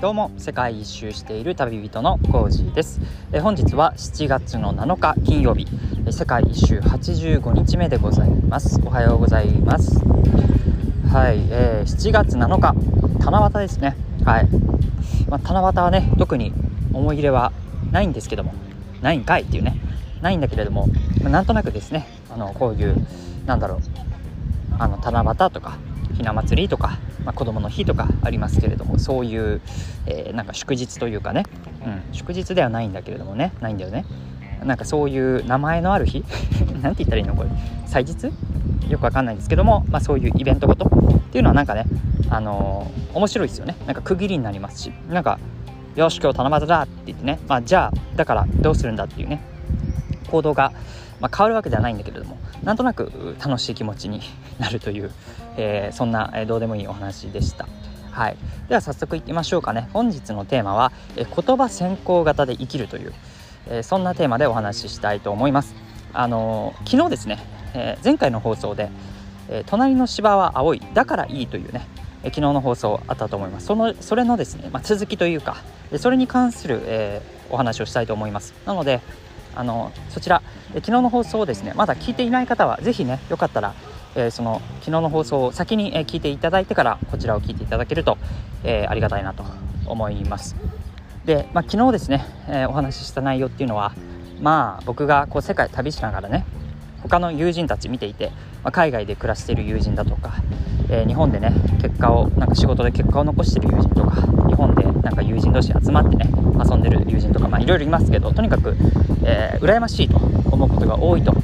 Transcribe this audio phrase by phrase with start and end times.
[0.00, 3.00] どうも世界一周している旅人のコージーです。
[3.32, 5.66] え本日は7月の7日金曜日。
[6.06, 8.80] え世界一周85日目でございます。
[8.84, 9.98] おはようございます。
[11.10, 12.74] はい、えー、7月7日。
[13.24, 13.96] 七夕ですね。
[14.24, 14.48] はい、
[15.28, 16.52] まあ、七夕はね特に
[16.92, 17.52] 思い入れは
[17.90, 18.54] ないんですけども。
[19.02, 19.74] ないんかいっていうね。
[20.22, 20.86] ないんだけれども、
[21.22, 22.06] まあ、なんとなくですね。
[22.32, 23.04] あのこういう
[23.46, 23.78] なんだろう。
[24.78, 25.76] あの七夕とか
[26.16, 29.60] ひな祭りとかまあ、子供の日とかありますけれどもそういう、
[30.06, 31.44] えー、なんか祝日というかね、
[31.84, 33.52] うん、祝日ではないんだけれどもね。
[33.60, 34.06] ないんだよね。
[34.64, 36.24] なんかそういう名前のある日。
[36.80, 37.36] なんて言ったらいいの？
[37.36, 37.50] これ。
[37.86, 38.32] 祭日？
[38.88, 41.84] よくわかんないんですけども、まあ、そういうイベントごとっていうのはなんかね
[42.30, 43.76] あのー、面白いですよね。
[43.84, 44.90] なんか区切りになりますし。
[45.10, 45.38] なんか
[45.96, 49.42] よし今日七夕だって言ってね、まあ、じゃあだからどうするんだっていうね。
[50.30, 50.72] 行動が、
[51.20, 54.20] まあ、変わるわけではないんだけれどもなんとなく楽しい気持ちに
[54.58, 55.10] なるという、
[55.56, 57.66] えー、そんな、え、どうでもいいお話でした。
[58.10, 58.36] はい、
[58.68, 59.88] では早速いきましょうかね。
[59.92, 63.12] 本日のテーマは、えー、言葉先行型で生きるという、
[63.68, 65.76] えー、そんなテーマでお話ししたいと思います。
[66.12, 67.38] あの、昨日ですね、
[67.74, 68.90] えー、前回の放送で、
[69.50, 71.86] え隣の芝は青いだからいいというね、
[72.24, 73.66] 昨日の放送あったと思います。
[73.66, 75.56] そのそれのですね、まあ、続きというか
[75.98, 78.54] それに関する、えお話をしたいと思います。
[78.66, 79.00] なので
[79.58, 80.40] あのそちら、
[80.72, 83.74] え昨日の放送をですねまだ聞いていない方は是非ねよかったら、
[84.14, 88.18] え、その昨日の放送を先に、え聞いていただいてからこちらを聞いていただけると、
[88.62, 89.44] えー、ありがたいなと
[89.86, 90.54] 思います。
[91.24, 93.94] で、まあ、昨日ですね、えお話しした内容っていうのは
[94.40, 96.44] まあ僕がこう世界旅しながらね
[97.02, 98.30] 他の友人たち見ていて、
[98.62, 100.34] まあ、海外で暮らしている友人だとか、
[100.90, 106.30] えー、日本でね結果をなんか仕事で結果を残してる友人とか日本でなんか友人同士集まってね
[106.64, 108.76] 遊んでる友人とかまあいろいろいますけどとにかく、
[109.24, 111.34] えー、羨ましいと思うことが多いと。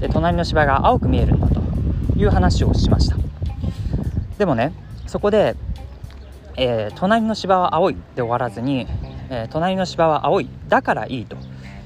[0.00, 1.62] で隣の芝が青く見えるんだと
[2.18, 3.16] いう話をしました。
[4.38, 4.72] でもね
[5.06, 5.56] そこで、
[6.56, 8.86] えー、隣の芝は青いで終わらずに、
[9.30, 11.36] えー、隣の芝は青いだからいいと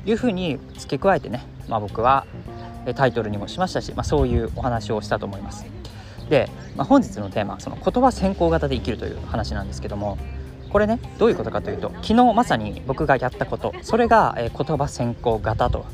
[0.07, 2.27] いうふうに付け加えてね、まあ、僕は
[2.97, 5.80] タイトルにもしましたし、まあ、そういうお話をしたと思います。
[6.31, 10.17] で、まあ、本日のテーマその言葉先行型で生きるという話なんですけども
[10.71, 15.85] これねどういうことかというと昨日まさに僕がやったことそれが、え言葉先行型と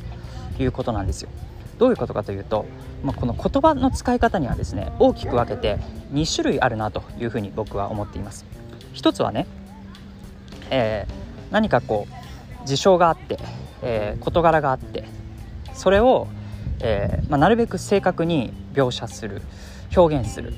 [0.61, 1.31] いうことなんですよ。
[1.79, 2.65] どういうことかというと、
[3.03, 5.79] まあ、この言葉の使い方にはですね大きく分けて
[6.13, 8.45] 2種類あるなというふうに僕は思っています。
[8.93, 9.47] 一つはね、
[10.71, 12.07] えー、何かこ
[12.63, 13.39] う事象があって、
[13.83, 15.05] えー、事柄があって
[15.73, 16.29] それを
[16.81, 19.43] えー、まあ、なるべく正確に描写する。
[19.97, 20.55] 表現する。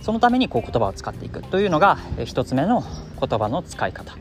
[0.00, 2.84] そのためにこう言葉を使っていくというのが、えー、1つ目の
[3.20, 4.16] 言葉の使い方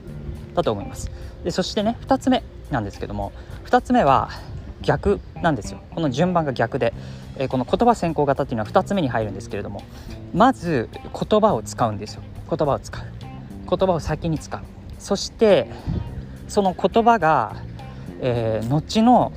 [0.55, 1.11] だと思います。
[1.43, 3.31] でそしてね2つ目なんですけども
[3.65, 4.29] 2つ目は
[4.81, 5.79] 逆なんですよ。
[5.93, 6.93] この順番が逆で、
[7.37, 9.83] え、この言葉先行型っていうのは2つ目に入るんですけれども
[10.33, 12.23] まず言葉を使うんですよ。
[12.49, 13.05] 言葉を使う。
[13.69, 14.61] 言葉を先に使う。
[14.99, 15.69] そして
[16.47, 17.55] その言葉が、
[18.21, 19.31] えー、後の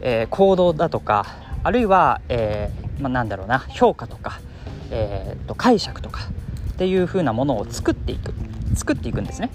[0.00, 1.26] えー、行動だとか
[1.62, 4.40] あるいは、えー、まあ、なんだろうな評価とか、
[4.90, 6.22] えーと、解釈とか
[6.72, 8.34] っていう風なものを作っていく。
[8.74, 9.50] 作っていくんですね。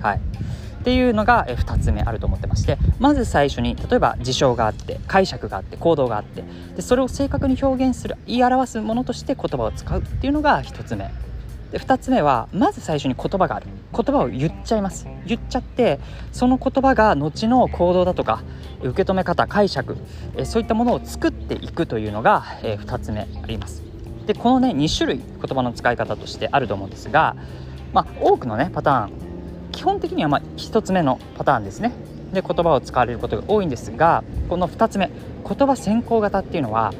[0.00, 2.78] はい、っていうのが、2つ目あると思ってまして。
[2.98, 6.44] まず最初に例えば事象があって解釈があって行動があって。
[6.76, 11.10] でそれを正確に表現する言い表すものとして言葉を使うっていうのが1つ目。
[11.70, 13.66] で2つ目はまず最初に言葉がある。
[13.92, 15.06] 言葉を言っちゃいます。
[15.26, 16.00] 言っちゃって
[16.32, 18.42] その言葉が後の行動だとか
[18.82, 19.96] 受け止め方解釈
[20.44, 23.83] そういったものを作っていくというのが、2つ目あります。
[24.26, 27.36] でこのね2種類言葉の使い方としてあると思うんですが、
[27.92, 29.12] まあ、多くのねパターン。
[29.72, 31.92] 基本的にはま1つ目のパターンですね。
[32.32, 35.10] で言葉を使われることが多いんですがこの2つ目
[35.46, 36.92] 言葉先行型っていうのは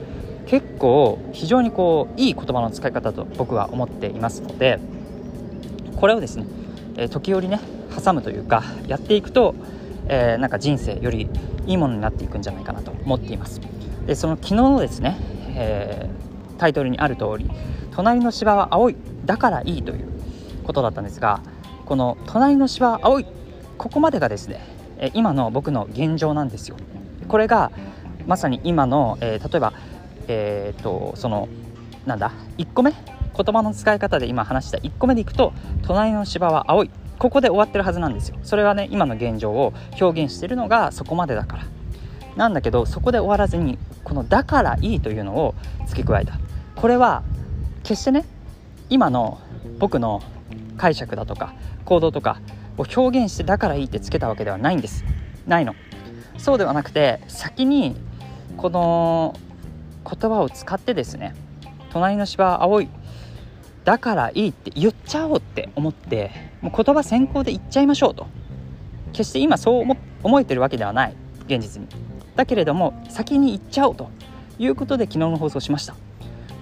[0.47, 4.79] 結構非常にこういい言葉の使い方と僕は思っていますので
[5.97, 6.47] これをですね、
[6.97, 7.61] え時折ね
[8.05, 9.55] 挟むというかやっていくと、
[10.09, 11.29] えー、なんか人生より
[11.67, 13.61] いいものになっていくんじゃないかなと思っています。
[14.07, 15.17] でその昨日のですね、
[15.57, 17.51] えー、タイトルにある通り
[17.93, 20.09] 「隣の芝は青いだからいい」という
[20.65, 21.41] ことだったんですが
[21.87, 23.27] この「隣の芝は青い」
[23.79, 24.61] ここまでがですね
[25.15, 26.77] 今の僕の現状なんですよ。
[27.29, 27.73] これが
[28.27, 29.73] まさに今の、えー、例えば
[30.29, 31.49] えー、とその
[32.07, 35.53] なんだ1個目言葉の使い方で今話した1個目でいくと
[35.83, 36.91] 隣の芝は青い。
[37.17, 38.37] ここで終わってるはずなんですよ。
[38.43, 41.63] それはね今の現状を表現しているのがそこまでだから。
[42.37, 45.55] なんだけどそこで終わらずにこの「だからいい」というのを
[45.87, 46.35] 付け加えた。
[46.77, 47.23] これは
[47.83, 48.25] 決してね
[48.91, 49.41] 今の
[49.79, 50.23] 僕の
[50.77, 51.55] 解釈だとか
[51.85, 52.41] 行動とか
[52.77, 55.05] を表現してだからいいってつけたわけではないんです。
[55.47, 55.75] ないの。
[56.39, 57.97] そうではなくて先に
[58.57, 59.35] この
[60.05, 61.35] 言葉を使ってですね
[61.91, 62.89] 隣の芝は青い
[63.85, 66.31] だからいいって言っちゃおうって思って
[66.61, 68.27] もう言葉先行で言っちゃいましょうと。
[69.13, 71.15] 決して今そう思思えてるわけではない
[71.47, 71.89] 現実に。
[72.35, 74.11] だけれども先に言っちゃおうと
[74.59, 75.95] いうことで昨日の放送しました。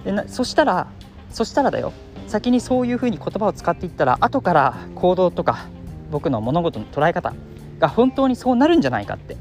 [0.03, 0.87] でなそしたら
[1.29, 1.93] そしたらだよ。
[2.27, 5.67] 先にそういうふうに言葉を使っていったら後から行動とか
[6.09, 7.33] 僕の物事の捉え方
[7.79, 9.37] が本当にそうなるんじゃないかって。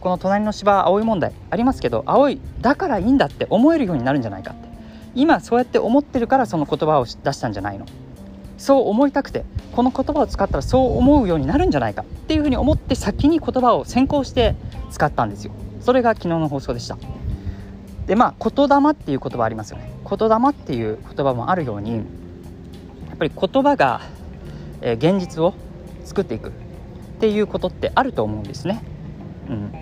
[0.00, 4.68] この隣の芝青い問題ありますけど青いだからいいんだって思えるようになるんじゃないかって。
[5.14, 7.86] 今そうやって思ってるからその言葉を出したんじゃないの。
[8.58, 9.44] そう思いたくて
[9.74, 12.02] この言葉を使ったらそう思うようになるんじゃないか。
[12.02, 14.56] っていうふうに思って先に言葉を先行して
[14.90, 15.52] 使ったんですよ。
[15.80, 16.98] それが昨日の放送でした。
[18.06, 19.90] でまあ言霊っていう言葉ありますよね。
[20.08, 22.02] 言霊っていう言葉もあるようにや
[23.14, 24.00] っぱり言葉が、
[24.82, 25.54] えー、現実を
[26.04, 26.52] 作っていくっ
[27.20, 28.82] ていうことってあると思うんですね。
[29.48, 29.72] うん、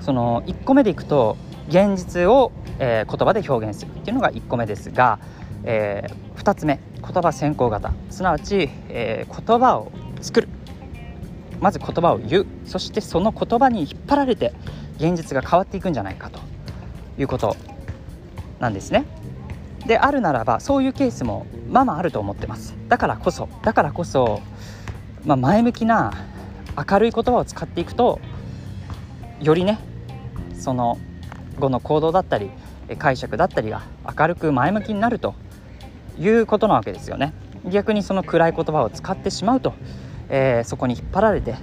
[0.00, 1.36] その1個目でいくと
[1.68, 5.18] 現実を、えー、言葉で表現するっていうのが1個目ですが、
[5.64, 7.92] えー、2つ目言葉先行型。
[8.10, 10.48] すなわち、えー、言葉を作る。
[11.60, 12.46] まず言葉を言う。
[12.64, 14.52] そしてその言葉に引っ張られて
[14.96, 16.47] 現実が変わっていくんじゃないかと。
[17.18, 17.56] いうこと
[18.60, 19.04] なんですね。
[19.86, 22.74] であるならばそういうケースもまあまああると思ってます。
[22.88, 24.40] だからこそだからこそ、
[25.24, 26.12] まあ、前向きな
[26.76, 28.20] 明るい言葉を使っていくと
[29.40, 29.78] よりね
[30.58, 30.98] その
[31.58, 32.50] 後の行動だったり
[32.98, 33.82] 解釈だったりが
[34.18, 35.34] 明るく前向きになると
[36.18, 37.32] いうことなわけですよね。
[37.64, 39.74] 逆にその暗い言葉を使ってしまうと、
[40.28, 41.56] えー、そこに引っ張られて、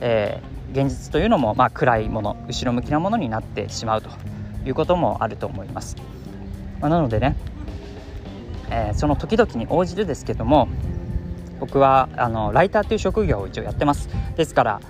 [0.00, 4.10] えー、現実というのもまあ暗いもの後ろ向きなものになってしまうと。
[4.68, 5.96] いうこともあると思います、
[6.80, 7.36] まあ、なのでね、
[8.70, 10.68] えー、その時々に応じてですけども
[11.58, 14.08] 僕はあのライターという職業を一応やってます。
[14.36, 14.80] ですから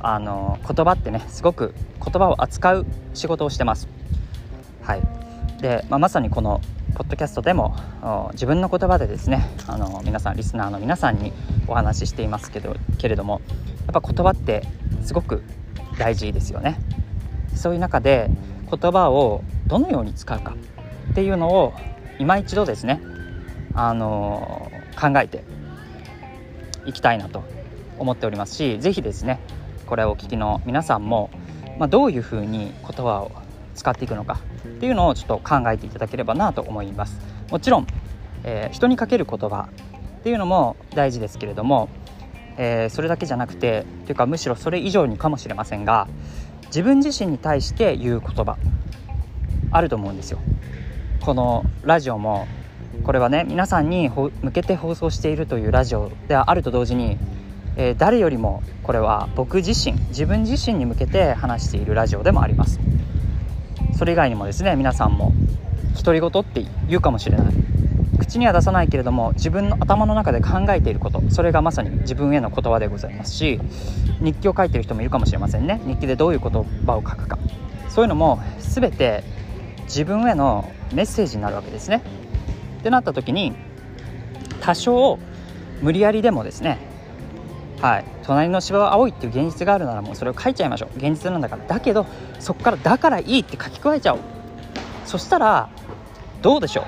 [0.00, 3.88] あの言葉ってねすごく言葉を扱う仕事をしてます。
[4.82, 5.02] はい。
[5.60, 6.60] で、まあ、まさにこの
[6.94, 7.76] ポッドキャストでも
[8.32, 11.32] 自分の言葉でですねあの皆さんリスナーの皆さんに
[11.66, 13.40] お話ししていますけどけれども
[13.92, 14.62] やっぱ言葉って
[15.02, 15.42] すごく
[15.98, 16.78] 大事ですよね。
[17.54, 18.30] そういう中で
[18.70, 20.56] 言葉をどのように使うか
[21.12, 21.74] っていうのを
[22.18, 23.00] 今一度ですね
[23.74, 25.44] あの考えて
[26.86, 27.44] いきたいなと
[27.98, 29.40] 思っておりますし是非ですね
[29.86, 31.30] これをお聞きの皆さんも、
[31.78, 33.32] まあ、どういうふうに言葉を
[33.74, 37.20] 使っていくのかっていうのをちょっと考えていただければなと思います。
[37.50, 37.86] もちろん、
[38.44, 39.68] えー、人にかける言葉
[40.20, 41.88] っていうのも大事ですけれども、
[42.56, 46.08] えー、それだけじゃなくてというかむしろそれ以上にかもしれませんが
[46.74, 48.56] 自分自身に対して言う言葉。
[49.70, 50.40] あると思うんですよ。
[51.20, 52.48] このラジオも
[53.04, 57.16] これはね皆さんに向けて放送しているというラジオではあると同時に、
[57.76, 62.80] えー、誰よりもこれは僕自身自分自身に向けて話しているラジオでもあります。
[63.96, 65.32] それ以外にもですね皆さんも
[65.94, 67.54] 独り言って言うかもしれない。
[68.18, 73.60] 口には出さないけれども自分の頭の中で考えていることそれがまさに自分への言葉でございますし
[74.20, 75.80] 日記を書いてる人もいるかもしれませんね。
[75.84, 76.50] 日記でどういう言
[76.86, 77.38] 葉を書くか。
[77.88, 79.24] そういうのも全て
[79.84, 82.02] 自分へのメッセージになるわけですね。
[82.80, 83.54] ってなった時に
[84.60, 85.18] 多少
[85.80, 86.78] 無理やりでもですね
[87.80, 90.96] はい隣の芝は青いっていう現実があるならもうそれを書いちゃいましょう。
[90.96, 91.64] 現実なんだから。
[91.66, 92.06] だけど
[92.40, 94.20] そこからだからいいって書き加えちゃおう。
[95.04, 95.68] そしたら
[96.40, 96.84] どうでしょう？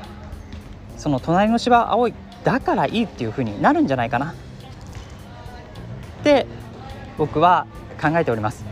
[0.97, 4.33] その隣の芝青いだからいいっていう風になるんじゃないかな。
[6.21, 6.47] って
[7.19, 7.67] 僕は
[8.01, 8.65] 考えております。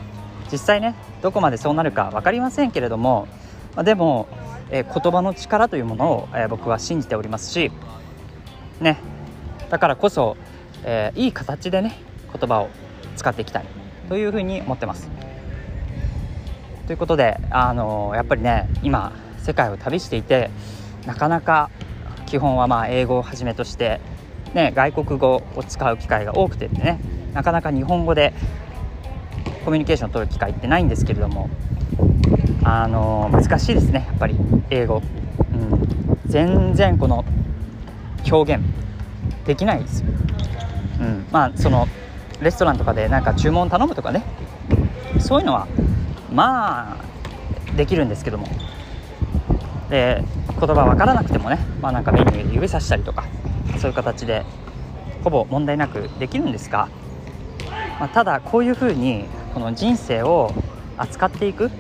[0.50, 3.26] 実際ねどこまでそうなるか分かりませんけれども、
[3.74, 4.28] まあ、でも、
[4.70, 7.72] えー、言葉の力というものを、えー、僕は信じておりますし
[8.80, 8.98] ね。
[9.70, 10.36] だからこそ、
[10.84, 11.98] えー、いい形でね
[12.32, 12.68] 言葉を
[13.16, 13.64] 使っていきたい。
[14.08, 15.08] というふうに思ってます。
[16.86, 20.50] ということで、あのやっぱりね今世界を旅していて
[21.06, 21.70] なかなか
[22.26, 24.00] 基本はまあ英語をはじめとして、
[24.54, 26.98] ね、外国語を使う機会が多くてね
[27.32, 28.32] なかなか日本語で
[29.64, 31.48] コミュニケーションを取る機会ってないんですけれども、
[32.62, 34.36] あの難しいですねやっぱり
[34.70, 35.02] 英語、
[35.52, 37.24] うん、全然この
[38.30, 38.62] 表現
[39.46, 40.02] できないです。
[40.02, 40.08] よ、
[41.00, 41.88] うん、まあその
[42.40, 44.22] レストランとかでなんか注文頼むとかね。
[45.20, 45.66] そういうのは
[46.32, 48.46] まあできるんですけども。
[49.90, 53.24] で言葉分からなくてもね、まあ、なんかメニューで指さしたりとか
[53.78, 54.44] そういう形で
[55.22, 56.88] ほぼ問題なくできるんですが、
[57.98, 60.52] まあ、ただこういうふうにこの人生を
[60.96, 61.70] 扱っていく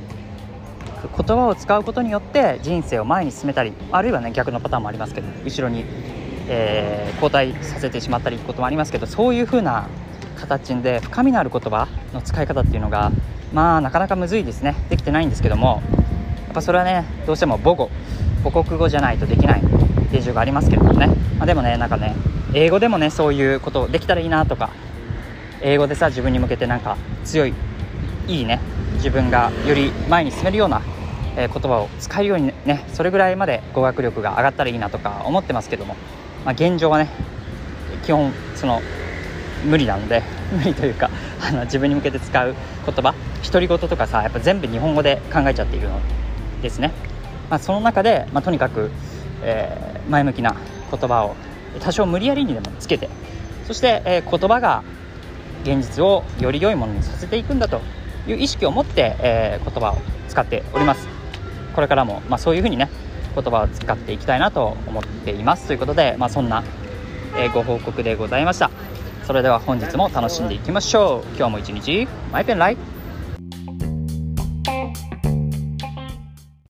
[1.16, 5.84] 言葉を使うことによって人生を前に進めたりあるいはね逆のパターンもありますけど後ろに、
[6.48, 9.88] えー、後退させてしまったりってこともありますけどそういうふうな
[10.36, 13.12] 形で深みのある言葉の使い方っていうのが
[13.52, 14.74] まあなかなかむずいですね。
[14.88, 15.82] できてないんですけども
[16.54, 17.90] やっぱそれはねどうしても母語
[18.44, 19.62] 母国語じゃないとできない
[20.12, 22.14] 形状がありますけれどもね、まあ、でもねなんかね
[22.54, 24.70] 英語でもねそういうことできたらいいなとか
[25.62, 27.54] 英語でさ自分に向けてなんか強い
[28.28, 28.60] いいね
[28.94, 30.80] 自分がより前に進めるような、
[31.36, 35.96] え言葉を使えるようにねそれぐらいまで語学力が上がったらいいなとか思ってますけども、
[36.44, 37.10] まあ、現状はね
[38.04, 38.80] 基本その
[39.64, 40.22] 無理なので
[40.56, 41.10] 無理というか
[41.42, 42.54] あの自分に向けて使う
[42.86, 43.12] 言葉
[43.44, 46.00] 独り言とかさやっぱ全部日本語で考えちゃっているの。
[46.64, 46.90] ですね、
[47.50, 48.90] まあ、その中で、まあ、とにかく、
[49.42, 50.56] えー、前向きな
[50.90, 51.36] 言葉を
[51.80, 53.08] 多少無理やりにでもつけて
[53.66, 54.82] そして、えー、言葉が
[55.62, 57.80] 現実をより良いものにさせていくんだと
[58.26, 61.06] いう意識を持って、えー、言葉を使っております。
[61.74, 62.88] これからも、まあ、そういうふうにね
[63.34, 65.66] 言葉を使っていきたいなと思っています。
[65.66, 66.62] ということで、まあ、そんな、
[67.36, 68.70] え、ご報告でございました。
[69.26, 71.36] それでは本日も楽しんでいきましょう。
[71.36, 72.93] 今日も一日マイペンライ